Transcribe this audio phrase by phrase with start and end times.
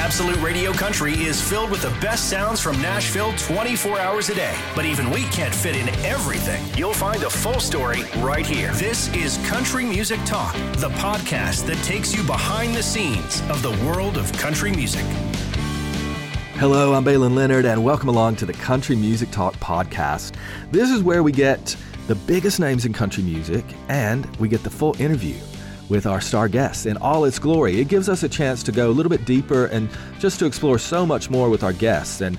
[0.00, 4.56] Absolute Radio Country is filled with the best sounds from Nashville 24 hours a day.
[4.74, 6.64] But even we can't fit in everything.
[6.74, 8.72] You'll find the full story right here.
[8.72, 13.72] This is Country Music Talk, the podcast that takes you behind the scenes of the
[13.84, 15.04] world of country music.
[16.54, 20.34] Hello, I'm Baylen Leonard, and welcome along to the Country Music Talk podcast.
[20.72, 21.76] This is where we get
[22.06, 25.36] the biggest names in country music and we get the full interview
[25.90, 27.80] with our star guests in all its glory.
[27.80, 30.78] It gives us a chance to go a little bit deeper and just to explore
[30.78, 32.20] so much more with our guests.
[32.20, 32.38] And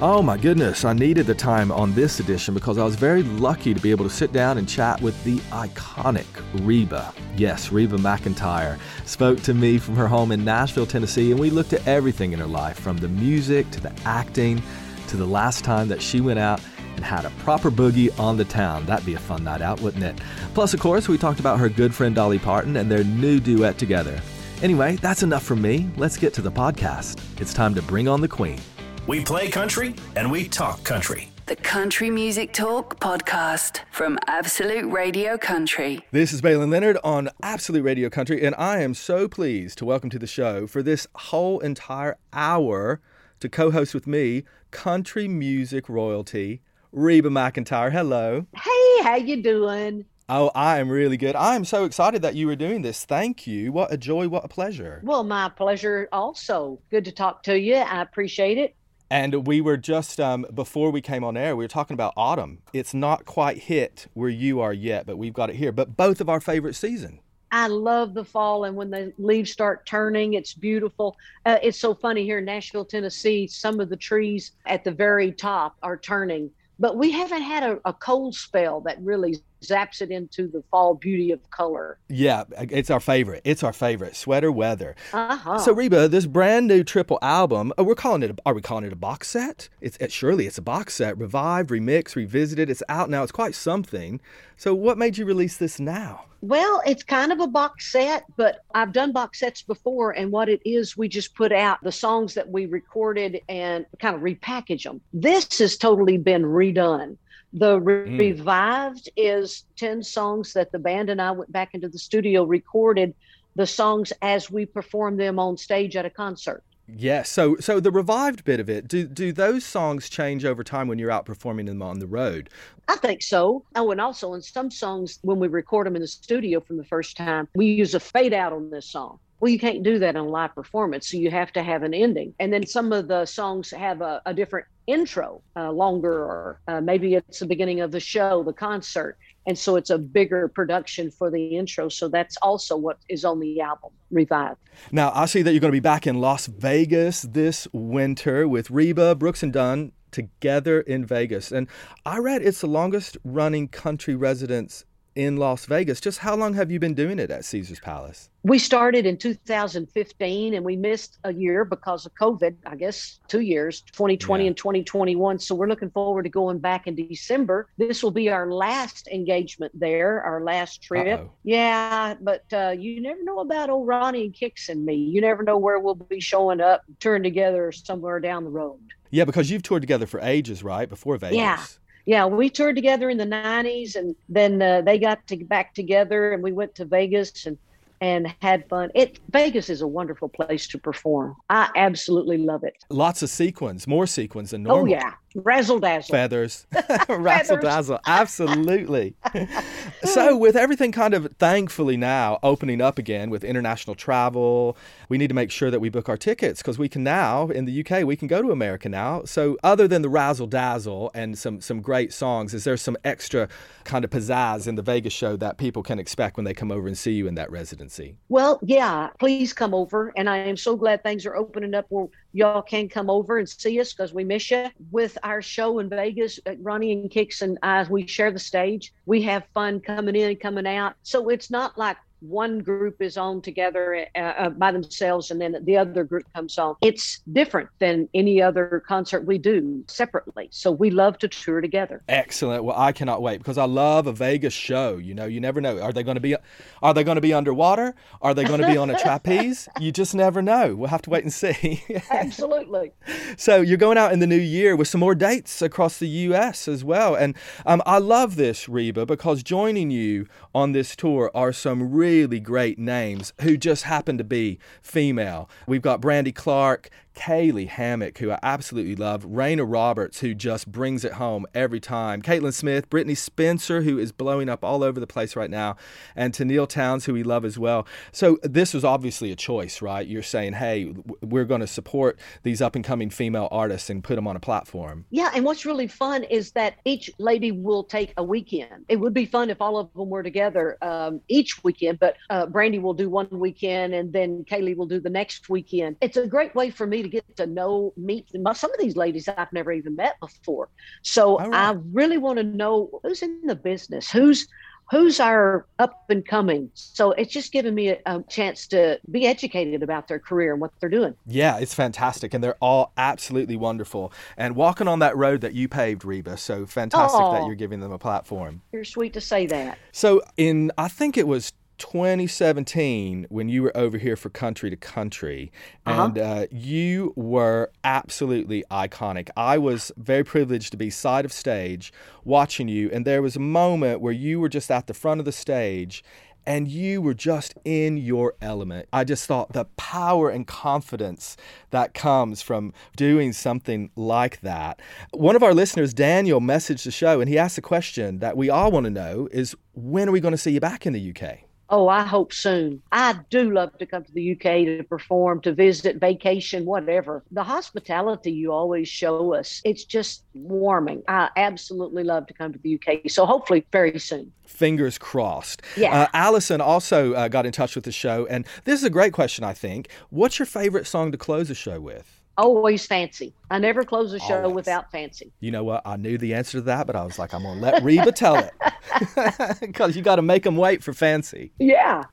[0.00, 3.74] oh my goodness, I needed the time on this edition because I was very lucky
[3.74, 6.26] to be able to sit down and chat with the iconic
[6.64, 7.12] Reba.
[7.36, 11.72] Yes, Reba McEntire spoke to me from her home in Nashville, Tennessee, and we looked
[11.72, 14.62] at everything in her life from the music to the acting
[15.08, 16.60] to the last time that she went out
[17.04, 18.86] and had a proper boogie on the town.
[18.86, 20.16] That'd be a fun night out, wouldn't it?
[20.54, 23.78] Plus, of course, we talked about her good friend Dolly Parton and their new duet
[23.78, 24.20] together.
[24.62, 25.90] Anyway, that's enough from me.
[25.96, 27.20] Let's get to the podcast.
[27.40, 28.60] It's time to bring on the queen.
[29.06, 31.28] We play country and we talk country.
[31.46, 36.00] The Country Music Talk podcast from Absolute Radio Country.
[36.10, 40.08] This is Baylen Leonard on Absolute Radio Country, and I am so pleased to welcome
[40.08, 43.02] to the show for this whole entire hour
[43.40, 46.62] to co host with me country music royalty,
[46.94, 47.90] Reba McEntire.
[47.90, 48.46] Hello.
[48.54, 50.04] Hey, how you doing?
[50.28, 51.34] Oh, I am really good.
[51.34, 53.04] I am so excited that you were doing this.
[53.04, 53.72] Thank you.
[53.72, 55.00] What a joy, what a pleasure.
[55.02, 56.78] Well, my pleasure also.
[56.90, 57.74] Good to talk to you.
[57.74, 58.76] I appreciate it.
[59.10, 62.62] And we were just, um, before we came on air, we were talking about autumn.
[62.72, 65.72] It's not quite hit where you are yet, but we've got it here.
[65.72, 67.20] But both of our favorite season.
[67.52, 71.16] I love the fall, and when the leaves start turning, it's beautiful.
[71.44, 73.46] Uh, it's so funny here in Nashville, Tennessee.
[73.46, 77.78] Some of the trees at the very top are turning, but we haven't had a,
[77.84, 79.36] a cold spell that really
[79.66, 81.98] zaps it into the fall beauty of color.
[82.08, 83.42] Yeah, it's our favorite.
[83.44, 84.16] It's our favorite.
[84.16, 84.94] Sweater weather.
[85.12, 85.58] Uh-huh.
[85.58, 88.30] So Reba, this brand new triple album, uh, we're calling it.
[88.30, 89.68] A, are we calling it a box set?
[89.80, 92.70] It's it, surely it's a box set, revived, remixed, revisited.
[92.70, 93.22] It's out now.
[93.22, 94.20] It's quite something.
[94.56, 96.26] So what made you release this now?
[96.40, 100.10] Well, it's kind of a box set, but I've done box sets before.
[100.10, 104.14] And what it is, we just put out the songs that we recorded and kind
[104.14, 105.00] of repackage them.
[105.14, 107.16] This has totally been redone.
[107.54, 108.18] The Mm.
[108.18, 113.14] revived is 10 songs that the band and I went back into the studio, recorded
[113.56, 116.64] the songs as we performed them on stage at a concert.
[116.86, 117.30] Yes.
[117.30, 120.98] So so the revived bit of it, do do those songs change over time when
[120.98, 122.50] you're out performing them on the road?
[122.88, 123.64] I think so.
[123.74, 126.84] Oh, and also in some songs, when we record them in the studio from the
[126.84, 129.18] first time, we use a fade out on this song.
[129.44, 131.92] Well, you can't do that in a live performance, so you have to have an
[131.92, 132.32] ending.
[132.40, 136.80] And then some of the songs have a, a different intro, uh, longer, or uh,
[136.80, 139.18] maybe it's the beginning of the show, the concert.
[139.46, 141.90] And so it's a bigger production for the intro.
[141.90, 144.60] So that's also what is on the album, Revived.
[144.90, 148.70] Now, I see that you're going to be back in Las Vegas this winter with
[148.70, 151.52] Reba, Brooks and Dunn together in Vegas.
[151.52, 151.68] And
[152.06, 156.00] I read it's the longest running country residence in Las Vegas.
[156.00, 158.30] Just how long have you been doing it at Caesars Palace?
[158.42, 163.40] We started in 2015 and we missed a year because of COVID, I guess two
[163.40, 164.48] years, 2020 Yeah.
[164.48, 165.38] and 2021.
[165.38, 167.68] So we're looking forward to going back in December.
[167.78, 171.20] This will be our last engagement there, our last trip.
[171.20, 171.30] Uh-oh.
[171.44, 174.94] Yeah, but uh, you never know about old Ronnie and Kix and me.
[174.94, 178.80] You never know where we'll be showing up, touring together somewhere down the road.
[179.10, 180.88] Yeah, because you've toured together for ages, right?
[180.88, 181.36] Before Vegas.
[181.36, 181.64] Yeah.
[182.06, 186.32] Yeah, we toured together in the 90s and then uh, they got to back together
[186.32, 187.58] and we went to Vegas and
[188.00, 188.90] and had fun.
[188.94, 191.36] It Vegas is a wonderful place to perform.
[191.48, 192.74] I absolutely love it.
[192.90, 194.82] Lots of sequins, more sequins than normal.
[194.82, 196.12] Oh yeah, razzle dazzle.
[196.12, 196.66] Feathers,
[197.08, 199.14] razzle dazzle, absolutely.
[200.04, 204.76] so, with everything kind of thankfully now opening up again with international travel,
[205.08, 207.64] we need to make sure that we book our tickets because we can now in
[207.64, 209.22] the UK we can go to America now.
[209.24, 213.48] So, other than the razzle dazzle and some some great songs, is there some extra
[213.84, 216.86] kind of pizzazz in the Vegas show that people can expect when they come over
[216.86, 218.16] and see you in that residency?
[218.28, 220.12] Well, yeah, please come over.
[220.16, 223.48] And I am so glad things are opening up where y'all can come over and
[223.48, 224.66] see us because we miss you.
[224.90, 228.92] With our show in Vegas, uh, Ronnie and Kix and I, we share the stage.
[229.06, 230.94] We have fun coming in coming out.
[231.02, 231.96] So it's not like
[232.28, 236.58] one group is on together uh, uh, by themselves and then the other group comes
[236.58, 236.76] on.
[236.80, 240.48] It's different than any other concert we do separately.
[240.50, 242.02] So we love to tour together.
[242.08, 242.64] Excellent.
[242.64, 244.96] Well, I cannot wait because I love a Vegas show.
[244.96, 245.80] You know, you never know.
[245.80, 246.36] Are they going to be
[246.82, 247.94] are they going to be underwater?
[248.22, 249.68] Are they going to be on a trapeze?
[249.78, 250.74] You just never know.
[250.74, 251.82] We'll have to wait and see.
[252.10, 252.92] Absolutely.
[253.36, 256.68] so you're going out in the new year with some more dates across the U.S.
[256.68, 257.36] as well, and
[257.66, 262.38] um, I love this, Reba, because joining you on this tour are some really really
[262.38, 265.50] great names who just happen to be female.
[265.66, 271.04] We've got Brandy Clark, Caylee Hammack, who I absolutely love, Rayna Roberts, who just brings
[271.04, 275.06] it home every time, Caitlyn Smith, Brittney Spencer, who is blowing up all over the
[275.06, 275.76] place right now,
[276.16, 277.86] and Tenille Townes, who we love as well.
[278.12, 280.06] So this was obviously a choice, right?
[280.06, 284.16] You're saying, hey, we're going to support these up and coming female artists and put
[284.16, 285.04] them on a platform.
[285.10, 288.84] Yeah, and what's really fun is that each lady will take a weekend.
[288.88, 292.46] It would be fun if all of them were together um, each weekend, but uh,
[292.46, 295.96] Brandy will do one weekend and then Caylee will do the next weekend.
[296.00, 299.28] It's a great way for me to get to know, meet some of these ladies
[299.28, 300.68] I've never even met before.
[301.02, 301.52] So right.
[301.52, 304.48] I really want to know who's in the business, who's
[304.90, 306.70] who's our up and coming.
[306.74, 310.60] So it's just given me a, a, chance to be educated about their career and
[310.60, 311.14] what they're doing.
[311.26, 312.34] Yeah, it's fantastic.
[312.34, 314.12] And they're all absolutely wonderful.
[314.36, 316.36] And walking on that road that you paved, Reba.
[316.36, 318.62] So fantastic that you're giving them a platform.
[318.72, 319.78] You're sweet to say that.
[319.92, 324.76] So in, I think it was 2017 when you were over here for country to
[324.76, 325.50] country
[325.86, 326.04] uh-huh.
[326.04, 331.92] and uh, you were absolutely iconic i was very privileged to be side of stage
[332.24, 335.24] watching you and there was a moment where you were just at the front of
[335.24, 336.04] the stage
[336.46, 338.88] and you were just in your element.
[338.92, 341.36] I just thought the power and confidence
[341.70, 344.80] that comes from doing something like that.
[345.12, 348.50] One of our listeners, Daniel, messaged the show and he asked a question that we
[348.50, 351.14] all want to know is when are we going to see you back in the
[351.14, 351.40] UK?
[351.68, 352.82] Oh, I hope soon.
[352.92, 357.24] I do love to come to the UK to perform, to visit, vacation, whatever.
[357.30, 361.02] The hospitality you always show us, it's just warming.
[361.08, 363.10] I absolutely love to come to the UK.
[363.10, 364.32] So hopefully very soon.
[364.46, 365.62] Fingers crossed.
[365.76, 366.02] Yeah.
[366.02, 368.26] Uh, Allison also uh, got in touch with the show.
[368.26, 369.88] And this is a great question, I think.
[370.10, 372.23] What's your favorite song to close a show with?
[372.36, 373.34] Always fancy.
[373.50, 374.54] I never close a show Always.
[374.54, 375.32] without fancy.
[375.40, 375.82] You know what?
[375.84, 378.12] I knew the answer to that, but I was like, I'm going to let Reba
[378.12, 378.52] tell it.
[379.60, 381.52] Because you got to make them wait for fancy.
[381.58, 382.04] Yeah.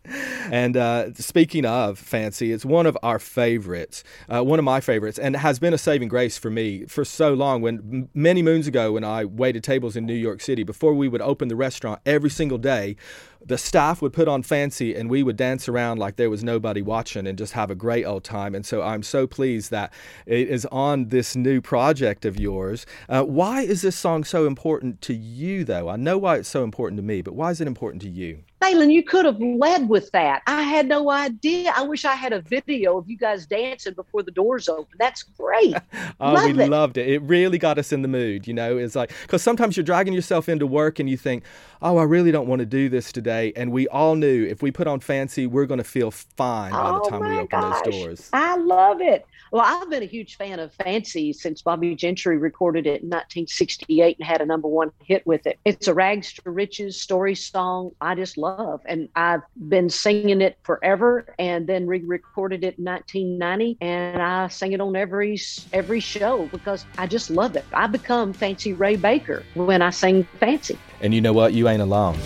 [0.51, 5.19] And uh, speaking of fancy, it's one of our favorites, uh, one of my favorites,
[5.19, 7.61] and has been a saving grace for me for so long.
[7.61, 11.21] When many moons ago, when I waited tables in New York City, before we would
[11.21, 12.95] open the restaurant every single day,
[13.43, 16.81] the staff would put on fancy and we would dance around like there was nobody
[16.81, 18.53] watching and just have a great old time.
[18.53, 19.91] And so I'm so pleased that
[20.25, 22.85] it is on this new project of yours.
[23.09, 25.89] Uh, why is this song so important to you, though?
[25.89, 28.43] I know why it's so important to me, but why is it important to you?
[28.61, 30.43] Baylen, you could have led with that.
[30.45, 31.73] I had no idea.
[31.75, 34.95] I wish I had a video of you guys dancing before the doors open.
[34.99, 35.75] That's great.
[36.21, 36.69] oh, Love we it.
[36.69, 37.09] loved it.
[37.09, 38.45] It really got us in the mood.
[38.45, 41.43] You know, it's like, because sometimes you're dragging yourself into work and you think,
[41.81, 43.51] oh, I really don't want to do this today.
[43.55, 46.89] And we all knew if we put on fancy, we're going to feel fine by
[46.89, 47.81] oh the time we open gosh.
[47.83, 48.29] those doors.
[48.31, 49.25] I love it.
[49.51, 54.17] Well, I've been a huge fan of Fancy since Bobbie Gentry recorded it in 1968
[54.17, 55.59] and had a number one hit with it.
[55.65, 58.81] It's a rags to riches story song I just love.
[58.85, 63.77] And I've been singing it forever and then re recorded it in 1990.
[63.81, 65.39] And I sing it on every,
[65.73, 67.65] every show because I just love it.
[67.73, 70.77] I become Fancy Ray Baker when I sing Fancy.
[71.01, 71.53] And you know what?
[71.53, 72.17] You ain't alone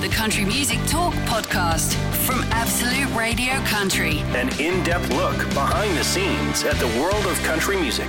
[0.00, 1.94] the Country Music Talk podcast
[2.24, 4.18] from Absolute Radio Country.
[4.36, 8.06] An in depth look behind the scenes at the world of country music.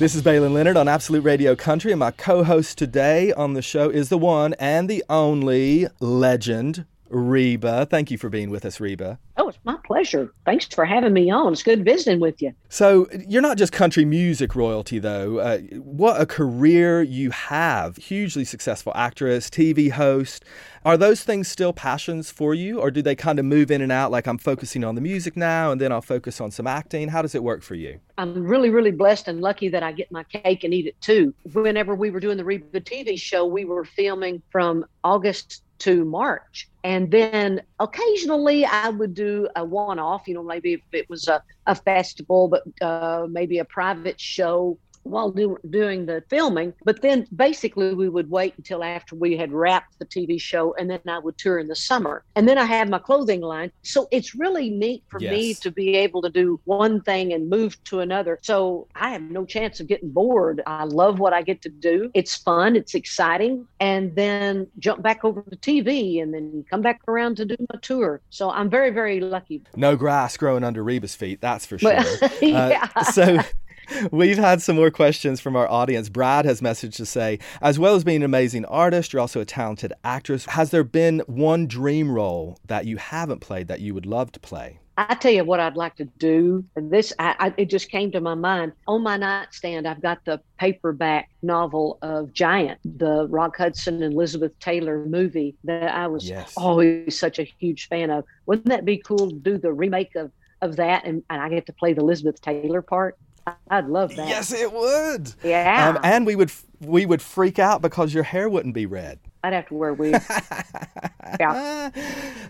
[0.00, 3.60] This is Baylen Leonard on Absolute Radio Country, and my co host today on the
[3.60, 7.84] show is the one and the only legend, Reba.
[7.84, 9.18] Thank you for being with us, Reba.
[9.40, 10.34] Oh, it's my pleasure.
[10.44, 11.54] Thanks for having me on.
[11.54, 12.52] It's good visiting with you.
[12.68, 15.38] So, you're not just country music royalty, though.
[15.38, 17.96] Uh, what a career you have.
[17.96, 20.44] Hugely successful actress, TV host.
[20.84, 23.90] Are those things still passions for you, or do they kind of move in and
[23.90, 24.10] out?
[24.10, 27.08] Like, I'm focusing on the music now, and then I'll focus on some acting.
[27.08, 27.98] How does it work for you?
[28.18, 31.32] I'm really, really blessed and lucky that I get my cake and eat it too.
[31.54, 36.68] Whenever we were doing the Reba TV show, we were filming from August to March.
[36.84, 41.28] And then occasionally I would do a one off, you know, maybe if it was
[41.28, 46.72] a, a festival, but uh, maybe a private show while do, doing the filming.
[46.84, 50.90] But then basically we would wait until after we had wrapped the TV show and
[50.90, 52.24] then I would tour in the summer.
[52.36, 53.72] And then I had my clothing line.
[53.82, 55.32] So it's really neat for yes.
[55.32, 58.38] me to be able to do one thing and move to another.
[58.42, 60.62] So I have no chance of getting bored.
[60.66, 62.10] I love what I get to do.
[62.14, 63.66] It's fun, it's exciting.
[63.80, 67.78] And then jump back over to TV and then come back around to do my
[67.80, 68.20] tour.
[68.30, 69.62] So I'm very, very lucky.
[69.76, 71.92] No grass growing under Reba's feet, that's for sure.
[72.42, 72.88] yeah.
[72.94, 73.38] Uh, so
[74.10, 76.08] We've had some more questions from our audience.
[76.08, 79.44] Brad has messaged to say, as well as being an amazing artist, you're also a
[79.44, 80.46] talented actress.
[80.46, 84.40] Has there been one dream role that you haven't played that you would love to
[84.40, 84.80] play?
[85.08, 86.62] I tell you what I'd like to do.
[86.76, 88.72] This I, I, it just came to my mind.
[88.86, 94.58] On my nightstand, I've got the paperback novel of Giant, the Rock Hudson and Elizabeth
[94.58, 96.52] Taylor movie that I was yes.
[96.54, 98.24] always such a huge fan of.
[98.44, 100.32] Wouldn't that be cool to do the remake of
[100.62, 103.16] of that and, and I get to play the Elizabeth Taylor part?
[103.70, 104.28] I'd love that.
[104.28, 105.34] Yes, it would.
[105.42, 105.88] Yeah.
[105.88, 109.18] Um, and we would we would freak out because your hair wouldn't be red.
[109.42, 110.26] I'd have to wear wigs.
[111.40, 111.90] yeah.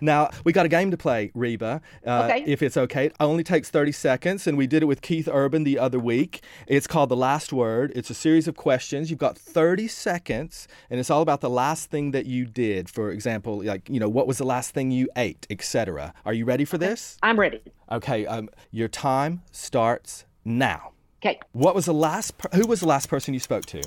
[0.00, 1.80] Now we got a game to play, Reba.
[2.04, 2.44] Uh, okay.
[2.46, 5.62] If it's okay, it only takes thirty seconds, and we did it with Keith Urban
[5.62, 6.42] the other week.
[6.66, 7.92] It's called the Last Word.
[7.94, 9.08] It's a series of questions.
[9.08, 12.88] You've got thirty seconds, and it's all about the last thing that you did.
[12.90, 16.12] For example, like you know, what was the last thing you ate, etc.
[16.24, 17.18] Are you ready for this?
[17.22, 17.60] I'm ready.
[17.92, 18.26] Okay.
[18.26, 20.92] Um, your time starts now.
[21.22, 21.38] Okay.
[21.52, 22.38] What was the last?
[22.38, 23.82] Per- who was the last person you spoke to?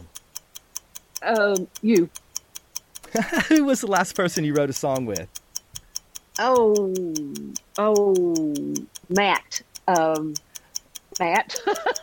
[1.23, 2.09] Um, you.
[3.47, 5.27] who was the last person you wrote a song with?
[6.39, 6.93] Oh,
[7.77, 8.55] oh,
[9.09, 9.61] Matt.
[9.87, 10.33] Um,
[11.19, 11.55] Matt.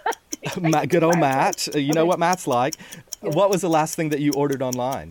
[0.61, 1.69] Matt, good old Matt.
[1.75, 2.77] Uh, you know what Matt's like.
[3.23, 3.31] Yeah.
[3.31, 5.11] What was the last thing that you ordered online?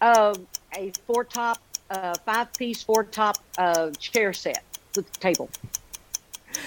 [0.00, 0.46] Um,
[0.76, 1.58] a four top,
[1.90, 4.62] uh, five piece four top uh, chair set
[4.94, 5.48] with the table.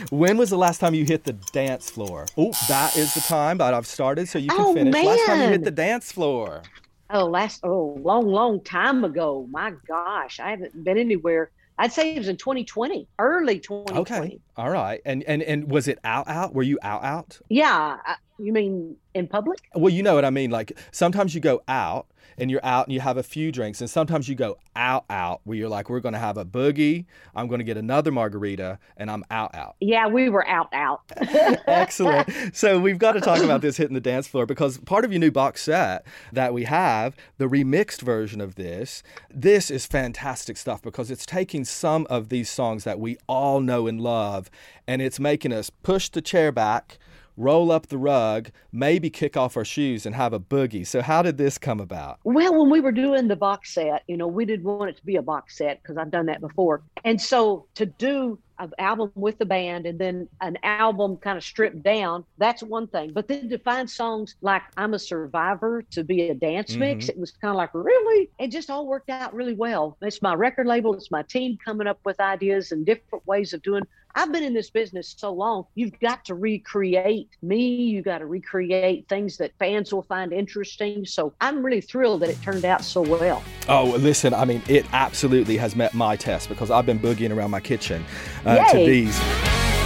[0.09, 2.25] When was the last time you hit the dance floor?
[2.37, 4.93] Oh, that is the time that I've started, so you can oh, finish.
[4.93, 5.05] Man.
[5.05, 6.63] Last time you hit the dance floor.
[7.09, 9.47] Oh, last oh, long, long time ago.
[9.51, 11.51] My gosh, I haven't been anywhere.
[11.77, 13.99] I'd say it was in 2020, early 2020.
[14.01, 15.01] Okay, all right.
[15.05, 16.53] And and and was it out out?
[16.53, 17.39] Were you out out?
[17.49, 17.97] Yeah,
[18.37, 19.59] you mean in public?
[19.75, 20.51] Well, you know what I mean.
[20.51, 23.81] Like sometimes you go out and you're out and you have a few drinks.
[23.81, 27.05] And sometimes you go out, out, where you're like, we're going to have a boogie.
[27.35, 29.75] I'm going to get another margarita and I'm out, out.
[29.79, 31.01] Yeah, we were out, out.
[31.17, 32.55] Excellent.
[32.55, 35.19] So we've got to talk about this hitting the dance floor because part of your
[35.19, 40.81] new box set that we have, the remixed version of this, this is fantastic stuff
[40.81, 44.49] because it's taking some of these songs that we all know and love
[44.87, 46.97] and it's making us push the chair back
[47.37, 50.85] roll up the rug, maybe kick off our shoes and have a boogie.
[50.85, 52.19] So, how did this come about?
[52.23, 55.05] Well, when we were doing the box set, you know, we didn't want it to
[55.05, 56.81] be a box set because I've done that before.
[57.03, 61.43] And so, to do an album with the band and then an album kind of
[61.43, 63.11] stripped down, that's one thing.
[63.13, 66.79] But then to find songs like I'm a Survivor to be a dance mm-hmm.
[66.79, 68.29] mix, it was kind of like, really?
[68.39, 69.97] It just all worked out really well.
[70.01, 73.61] It's my record label, it's my team coming up with ideas and different ways of
[73.61, 73.83] doing.
[74.17, 78.25] I've been in this business so long, you've got to recreate me, you got to
[78.25, 81.05] recreate things that fans will find interesting.
[81.05, 83.43] So I'm really thrilled that it turned out so well.
[83.67, 87.51] Oh, listen, I mean, it absolutely has met my test because I've been boogieing around
[87.51, 88.05] my kitchen
[88.45, 89.19] uh, to these.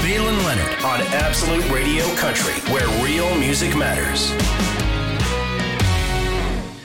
[0.04, 4.32] Baylen Leonard on Absolute Radio Country, where real music matters.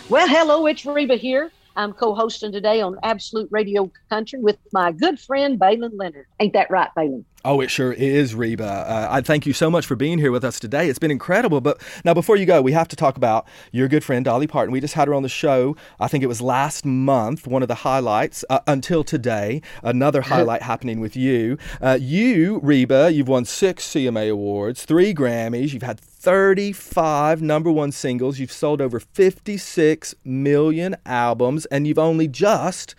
[0.08, 1.52] Well, hello, it's Reba here.
[1.76, 6.26] I'm co-hosting today on Absolute Radio Country with my good friend Baylen Leonard.
[6.40, 7.24] Ain't that right, Baylen?
[7.46, 8.64] Oh, it sure is, Reba.
[8.64, 10.88] Uh, I thank you so much for being here with us today.
[10.88, 11.60] It's been incredible.
[11.60, 14.72] But now, before you go, we have to talk about your good friend Dolly Parton.
[14.72, 15.76] We just had her on the show.
[16.00, 17.46] I think it was last month.
[17.46, 19.60] One of the highlights uh, until today.
[19.82, 21.58] Another highlight happening with you.
[21.82, 25.74] Uh, you, Reba, you've won six CMA awards, three Grammys.
[25.74, 28.38] You've had 35 number one singles.
[28.38, 32.94] You've sold over 56 million albums, and you've only just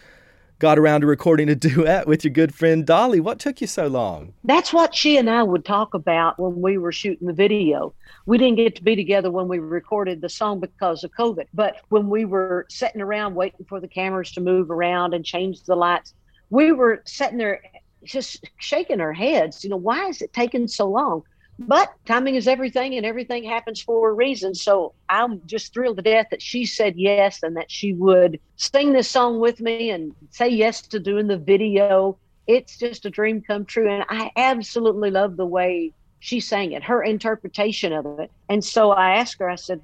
[0.59, 3.19] got around to recording a duet with your good friend Dolly.
[3.19, 4.33] What took you so long?
[4.43, 7.93] That's what she and I would talk about when we were shooting the video.
[8.25, 11.77] We didn't get to be together when we recorded the song because of COVID, but
[11.89, 15.75] when we were sitting around waiting for the cameras to move around and change the
[15.75, 16.13] lights,
[16.49, 17.61] we were sitting there
[18.03, 19.63] just shaking our heads.
[19.63, 21.23] You know, why is it taking so long?
[21.57, 24.53] But timing is everything and everything happens for a reason.
[24.53, 28.93] So I'm just thrilled to death that she said yes and that she would sing
[28.93, 32.17] this song with me and say yes to doing the video.
[32.45, 33.89] It's just a dream come true.
[33.89, 38.31] And I absolutely love the way she sang it, her interpretation of it.
[38.49, 39.81] And so I asked her, I said,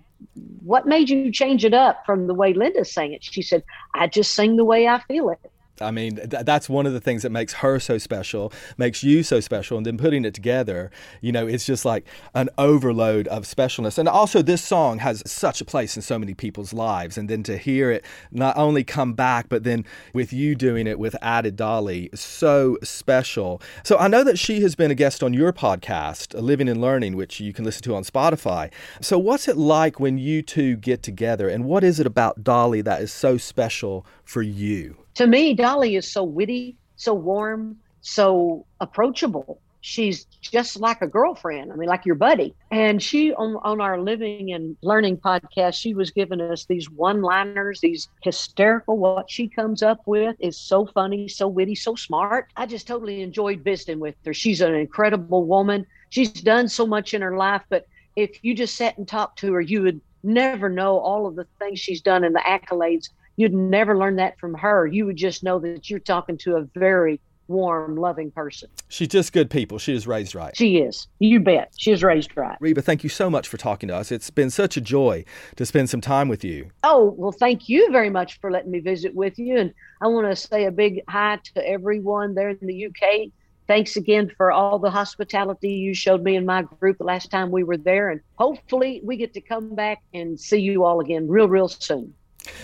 [0.64, 3.24] What made you change it up from the way Linda sang it?
[3.24, 3.64] She said,
[3.94, 5.52] I just sing the way I feel it.
[5.82, 9.24] I mean, th- that's one of the things that makes her so special, makes you
[9.24, 9.78] so special.
[9.78, 13.98] And then putting it together, you know, it's just like an overload of specialness.
[13.98, 17.18] And also, this song has such a place in so many people's lives.
[17.18, 21.00] And then to hear it not only come back, but then with you doing it
[21.00, 23.62] with added Dolly, so special.
[23.84, 27.16] So I know that she has been a guest on your podcast, Living and Learning,
[27.16, 28.72] which you can listen to on Spotify.
[29.02, 31.50] So, what's it like when you two get together?
[31.50, 35.01] And what is it about Dolly that is so special for you?
[35.16, 39.60] To me, Dolly is so witty, so warm, so approachable.
[39.82, 41.72] she's just like a girlfriend.
[41.72, 42.56] I mean, like your buddy.
[42.72, 47.82] And she on on our living and learning podcast, she was giving us these one-liners,
[47.82, 48.98] these hysterical.
[48.98, 52.48] What she comes up with is so funny, so witty, so smart.
[52.56, 54.34] I just totally enjoyed visiting with her.
[54.34, 55.86] She's an incredible woman.
[56.10, 59.54] She's done so much in her life, but if you just sat and talked to
[59.54, 63.10] her, you would never know all of the things she's done and the accolades.
[63.42, 64.86] You'd never learn that from her.
[64.86, 68.70] You would just know that you're talking to a very warm, loving person.
[68.88, 69.80] She's just good people.
[69.80, 70.56] She is raised right.
[70.56, 71.08] She is.
[71.18, 71.74] You bet.
[71.76, 72.56] She is raised right.
[72.60, 74.12] Reba, thank you so much for talking to us.
[74.12, 76.70] It's been such a joy to spend some time with you.
[76.84, 79.58] Oh, well, thank you very much for letting me visit with you.
[79.58, 83.32] And I want to say a big hi to everyone there in the UK.
[83.66, 87.50] Thanks again for all the hospitality you showed me and my group the last time
[87.50, 88.12] we were there.
[88.12, 92.14] And hopefully we get to come back and see you all again real, real soon.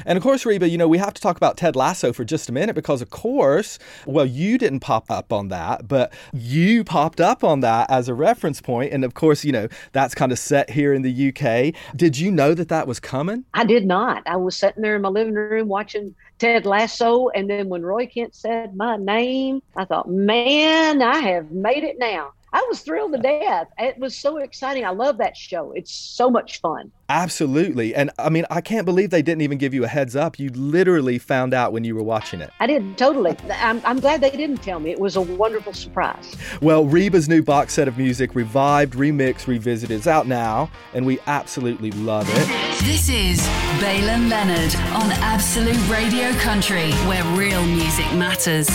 [0.05, 2.49] And of course, Reba, you know, we have to talk about Ted Lasso for just
[2.49, 7.21] a minute because, of course, well, you didn't pop up on that, but you popped
[7.21, 8.93] up on that as a reference point.
[8.93, 11.73] And of course, you know, that's kind of set here in the UK.
[11.95, 13.45] Did you know that that was coming?
[13.53, 14.23] I did not.
[14.25, 17.29] I was sitting there in my living room watching Ted Lasso.
[17.29, 21.97] And then when Roy Kent said my name, I thought, man, I have made it
[21.97, 22.33] now.
[22.57, 23.67] I was thrilled to death.
[23.77, 24.83] It was so exciting.
[24.83, 25.73] I love that show.
[25.73, 26.91] It's so much fun.
[27.07, 27.93] Absolutely.
[27.93, 30.39] And I mean, I can't believe they didn't even give you a heads up.
[30.39, 32.49] You literally found out when you were watching it.
[32.59, 33.37] I did, totally.
[33.51, 34.89] I'm, I'm glad they didn't tell me.
[34.89, 36.35] It was a wonderful surprise.
[36.59, 41.19] Well, Reba's new box set of music, Revived, Remixed, Revisited, is out now, and we
[41.27, 42.81] absolutely love it.
[42.85, 43.39] This is
[43.79, 48.67] Baylen Leonard on Absolute Radio Country, where real music matters.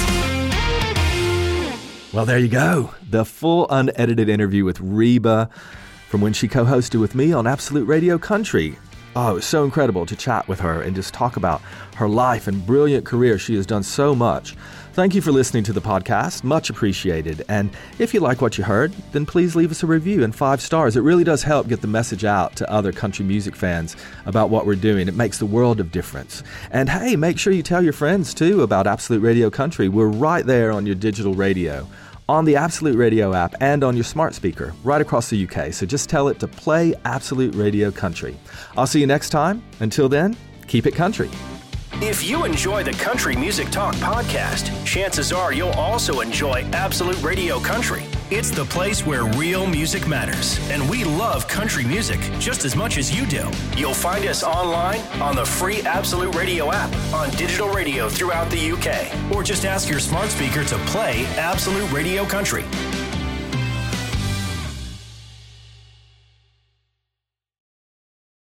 [2.13, 2.93] Well, there you go.
[3.09, 5.49] The full unedited interview with Reba
[6.11, 8.77] from when she co hosted with me on Absolute Radio Country.
[9.15, 11.61] Oh, it was so incredible to chat with her and just talk about
[11.97, 13.39] her life and brilliant career.
[13.39, 14.57] She has done so much.
[14.95, 16.45] Thank you for listening to the podcast.
[16.45, 17.45] Much appreciated.
[17.49, 20.63] And if you like what you heard, then please leave us a review and five
[20.63, 20.97] stars.
[20.97, 24.65] It really does help get the message out to other country music fans about what
[24.65, 25.09] we're doing.
[25.09, 26.43] It makes the world of difference.
[26.71, 29.89] And hey, make sure you tell your friends too about Absolute Radio Country.
[29.89, 31.87] We're right there on your digital radio
[32.33, 35.71] on the Absolute Radio app and on your smart speaker right across the UK.
[35.71, 38.39] So just tell it to play Absolute Radio Country.
[38.75, 39.63] I'll see you next time.
[39.81, 40.35] Until then,
[40.67, 41.29] keep it country.
[42.01, 47.61] If you enjoy the Country Music Talk podcast, chances are you'll also enjoy Absolute Radio
[47.61, 48.05] Country.
[48.35, 52.97] It's the place where real music matters, and we love country music just as much
[52.97, 53.47] as you do.
[53.77, 58.73] You'll find us online on the free Absolute Radio app, on digital radio throughout the
[58.73, 62.65] UK, or just ask your smart speaker to play Absolute Radio Country.